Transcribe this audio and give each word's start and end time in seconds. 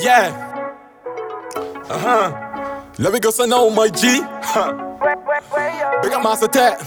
Yeah. 0.00 0.32
Uh 1.90 1.98
huh. 1.98 2.82
Let 2.98 3.12
me 3.12 3.20
go 3.20 3.30
send 3.30 3.52
on 3.52 3.74
my 3.74 3.88
G. 3.88 4.20
Big 6.02 6.12
up 6.12 6.22
Master 6.22 6.48
Tat. 6.48 6.80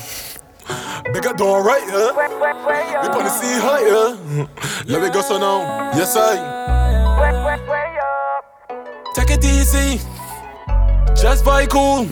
Big 1.13 1.25
up 1.27 1.37
Dawn 1.37 1.63
right 1.63 1.83
here. 1.83 2.13
We 3.01 3.07
gonna 3.09 3.29
see 3.29 3.59
her 3.61 3.77
here. 3.85 4.47
Let 4.87 5.01
me 5.03 5.09
go 5.09 5.21
send 5.21 5.43
on. 5.43 5.95
Yes, 5.95 6.15
I. 6.17 6.63
Take 9.13 9.31
it 9.31 9.45
easy. 9.45 10.01
Just 11.15 11.45
very 11.45 11.67
cool. 11.67 12.07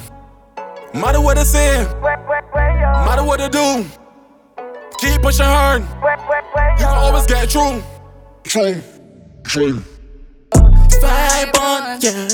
Matter 0.94 1.22
what 1.22 1.38
I 1.40 1.44
say. 1.44 1.86
Matter 2.04 3.24
what 3.24 3.42
I 3.42 3.50
do. 3.50 3.86
Keep 5.00 5.22
pushing 5.24 5.46
hard. 5.46 5.82
You 5.82 6.86
can 6.86 6.98
always 6.98 7.26
get 7.26 7.50
through. 7.50 7.82
True. 8.44 8.82
True. 9.44 9.84
Vibe 12.04 12.12
on, 12.12 12.20
yeah. 12.20 12.28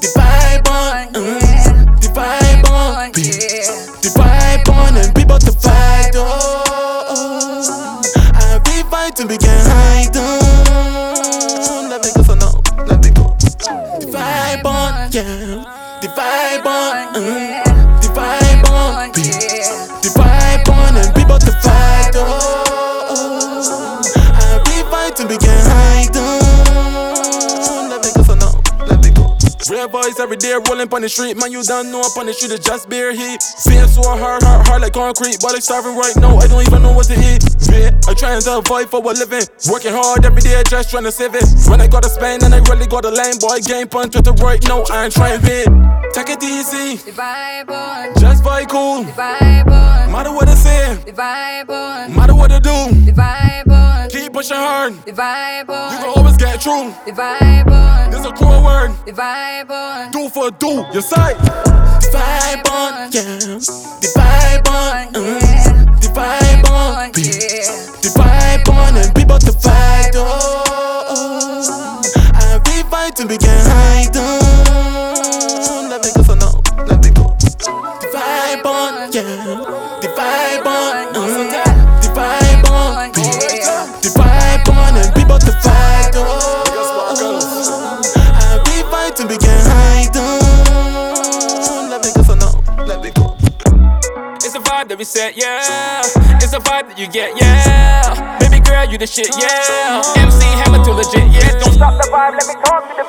The 0.00 0.08
vibe 0.10 0.68
on, 0.68 1.12
mm. 1.12 2.00
The 2.00 2.08
vibe 2.08 2.66
on, 2.68 3.12
The 3.12 4.10
vibe 4.10 4.68
on, 4.74 4.96
and 4.96 5.14
people 5.14 5.38
to 5.38 5.52
fight, 5.52 6.10
oh. 6.16 8.02
I 8.34 8.58
be 8.64 8.82
fighting, 8.90 9.28
we 9.28 9.38
can 9.38 9.54
hide, 9.70 10.10
oh. 10.16 11.86
Let 11.88 12.02
me 12.02 12.10
go 12.16 12.24
for 12.24 12.34
now, 12.34 12.60
let 12.90 13.04
me 13.04 13.10
go. 13.14 13.36
The 13.38 14.10
vibe 14.10 14.64
on, 14.66 15.12
yeah. 15.12 15.62
The 16.02 16.08
vibe 16.08 16.66
on, 16.66 17.14
mm. 17.14 18.02
The 18.02 18.08
vibe 18.08 18.68
on, 18.68 19.12
The 19.12 20.10
vibe 20.10 20.68
on, 20.74 20.96
and 20.96 21.14
people 21.14 21.38
to 21.38 21.52
fight, 21.62 22.10
oh. 22.16 24.02
I 24.34 24.58
be 24.64 24.82
fighting, 24.90 25.28
we 25.28 25.38
can 25.38 25.64
hide, 25.70 26.16
Real 29.74 29.88
boys 29.88 30.20
every 30.20 30.36
day 30.36 30.54
rolling 30.70 30.86
on 30.86 31.02
the 31.02 31.08
street, 31.08 31.36
man. 31.36 31.50
You 31.50 31.60
don't 31.64 31.90
know 31.90 31.98
up 31.98 32.14
on 32.16 32.26
the 32.26 32.32
street, 32.32 32.52
it's 32.52 32.64
just 32.64 32.88
beer 32.88 33.10
heat. 33.10 33.42
Feeling 33.66 33.90
so 33.90 34.06
hard, 34.06 34.40
hard, 34.44 34.68
hard 34.68 34.82
like 34.82 34.92
concrete. 34.92 35.42
But 35.42 35.58
I'm 35.58 35.60
starving 35.60 35.98
right 35.98 36.14
now, 36.14 36.36
I 36.38 36.46
don't 36.46 36.62
even 36.62 36.80
know 36.80 36.92
what 36.94 37.10
to 37.10 37.18
eat. 37.18 37.42
Yeah, 37.66 37.90
I'm 38.06 38.14
trying 38.14 38.38
to 38.38 38.62
avoid 38.62 38.86
for 38.88 39.02
a 39.02 39.12
living. 39.18 39.42
Working 39.66 39.90
hard 39.90 40.24
every 40.24 40.42
day, 40.42 40.62
just 40.70 40.90
trying 40.94 41.02
to 41.02 41.10
save 41.10 41.34
it. 41.34 41.42
When 41.66 41.80
I 41.80 41.88
gotta 41.88 42.08
spend, 42.08 42.44
and 42.44 42.54
I 42.54 42.62
really 42.70 42.86
got 42.86 43.04
a 43.04 43.10
lane, 43.10 43.42
boy. 43.42 43.58
Game 43.66 43.88
punch 43.88 44.14
with 44.14 44.22
the 44.22 44.32
right 44.38 44.62
now, 44.62 44.86
I 44.94 45.10
ain't 45.10 45.12
trying 45.12 45.42
to 45.42 45.44
Take 46.14 46.30
it 46.30 46.44
easy, 46.44 46.94
The 46.94 47.10
vibe 47.10 47.74
on, 47.74 48.14
just 48.20 48.44
vibe 48.44 48.70
cool. 48.70 49.02
the 49.02 49.10
vibe 49.10 49.66
on, 49.66 50.12
Matter 50.12 50.30
what 50.30 50.48
I 50.48 50.54
say, 50.54 50.94
the 51.02 51.10
vibe 51.10 51.68
on, 51.68 52.14
matter 52.14 52.36
what 52.36 52.52
I 52.52 52.60
do. 52.60 52.94
the 53.02 53.10
vibe 53.10 53.66
on, 53.66 53.73
pushing 54.34 54.56
hard, 54.56 54.92
the 55.06 55.12
vibe 55.12 55.68
you 55.92 55.98
can 55.98 56.12
always 56.16 56.36
get 56.36 56.60
through. 56.60 56.90
the 57.06 57.12
vibe 57.12 57.70
on, 57.70 58.10
This 58.10 58.26
a 58.26 58.32
cruel 58.32 58.64
word. 58.64 58.90
the 59.06 59.12
vibe 59.12 59.70
on, 59.70 60.10
do 60.10 60.28
for 60.28 60.50
do, 60.50 60.84
your 60.92 61.02
side. 61.02 61.36
Vibe 62.10 62.68
on, 62.68 63.12
yeah. 63.12 63.38
The 64.02 64.10
vibe 64.16 64.68
on, 64.68 65.12
mm. 65.14 66.00
The 66.00 66.08
vibe 66.08 66.68
on, 66.68 67.12
the 67.12 68.10
vibe 68.18 68.68
on, 68.74 68.96
and 68.96 69.14
people 69.14 69.38
to 69.38 69.52
fight, 69.52 70.10
oh. 70.16 72.02
I 72.34 72.58
be 72.64 72.82
fighting, 72.90 73.28
we 73.28 73.38
can 73.38 73.64
hide, 73.70 74.10
oh. 74.16 75.86
Let 75.88 76.02
me 76.02 76.10
go 76.12 76.22
for 76.24 76.34
now, 76.34 76.60
let 76.90 76.98
me 77.04 77.10
go. 77.14 77.36
The 77.38 78.10
vibe 78.12 78.66
on, 78.66 79.12
yeah. 79.12 79.94
Oh. 89.66 89.70
Let 91.90 92.04
me 92.04 92.10
go 92.14 92.22
for 92.22 92.36
now, 92.36 92.52
let 92.84 93.00
me 93.02 93.10
go. 93.10 93.36
It's 94.36 94.54
a 94.54 94.58
vibe 94.60 94.88
that 94.88 94.96
we 94.98 95.04
set, 95.04 95.36
yeah. 95.36 96.00
It's 96.42 96.52
a 96.52 96.58
vibe 96.58 96.88
that 96.88 96.98
you 96.98 97.08
get, 97.08 97.36
yeah. 97.40 98.38
Baby 98.38 98.60
girl, 98.60 98.84
you 98.90 98.98
the 98.98 99.06
shit, 99.06 99.30
yeah. 99.38 100.02
MC 100.16 100.44
Hammer 100.62 100.84
too 100.84 100.92
legit, 100.92 101.26
yeah. 101.32 101.58
Don't 101.58 101.72
stop 101.72 102.00
the 102.02 102.08
vibe, 102.10 102.32
let 102.38 102.46
me 102.46 102.54
talk 102.64 102.88
to 102.88 102.94
the. 102.96 103.03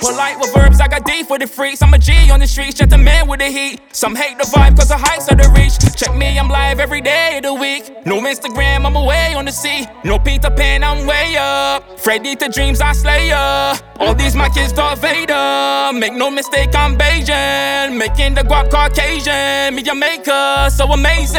Polite 0.00 0.38
with 0.40 0.52
verbs, 0.54 0.80
I 0.80 0.88
got 0.88 1.04
D 1.04 1.22
for 1.22 1.38
the 1.38 1.46
freaks. 1.46 1.82
I'm 1.82 1.92
a 1.94 1.98
G 1.98 2.30
on 2.30 2.40
the 2.40 2.46
streets, 2.46 2.74
just 2.74 2.92
a 2.92 2.98
man 2.98 3.28
with 3.28 3.40
the 3.40 3.46
heat. 3.46 3.80
Some 3.92 4.14
hate 4.14 4.38
the 4.38 4.44
vibe 4.44 4.76
cause 4.76 4.88
the 4.88 4.96
heights 4.96 5.28
are 5.30 5.36
the 5.36 5.48
reach. 5.56 5.78
Check 5.96 6.14
me, 6.16 6.38
I'm 6.38 6.48
live 6.48 6.80
every 6.80 7.00
day 7.00 7.36
of 7.38 7.42
the 7.44 7.54
week. 7.54 8.06
No 8.06 8.20
Instagram, 8.20 8.84
I'm 8.84 8.96
away 8.96 9.34
on 9.34 9.44
the 9.44 9.52
sea. 9.52 9.86
No 10.04 10.18
Peter 10.18 10.50
Pan, 10.50 10.82
I'm 10.82 11.06
way 11.06 11.36
up. 11.38 11.98
Freddy 12.00 12.34
the 12.34 12.48
dreams, 12.48 12.80
I 12.80 12.92
slay 12.92 13.28
ya. 13.28 13.76
All 14.00 14.14
these 14.14 14.34
my 14.34 14.48
kids, 14.48 14.72
Darth 14.72 15.00
Vader. 15.00 15.98
Make 15.98 16.14
no 16.14 16.30
mistake, 16.30 16.74
I'm 16.74 16.96
Bajan. 16.98 17.96
Making 17.96 18.34
the 18.34 18.42
guap 18.42 18.70
Caucasian. 18.70 19.74
Me 19.74 19.82
Jamaica, 19.82 20.70
so 20.70 20.92
amazing. 20.92 21.34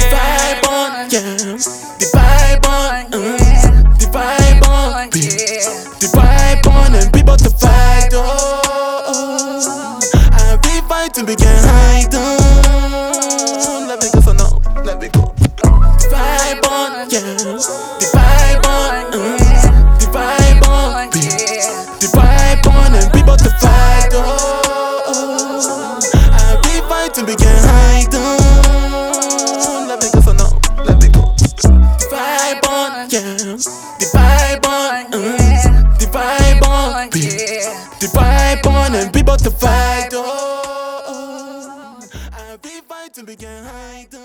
The 0.00 0.08
Vibe 0.12 0.68
on, 0.68 1.10
yeah. 1.10 1.36
The 2.00 2.06
vibe 2.12 2.66
on, 2.66 3.10
mm. 3.12 3.41
Be 11.12 11.20
fighting, 11.20 11.26
we 11.26 11.36
can 11.36 11.64
hide, 11.64 12.08
oh. 12.14 13.84
Let 13.88 14.02
me 14.02 14.08
go 14.12 14.20
for 14.20 14.34
now, 14.34 14.82
let 14.82 15.00
me 15.00 15.08
go. 15.08 15.34
Vibe 16.10 16.64
on, 16.70 17.10
yeah. 17.10 18.21
to 43.12 43.24
begin 43.24 43.64
hiding. 43.64 44.21